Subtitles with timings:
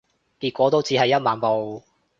[0.39, 1.83] 結果都只係一萬步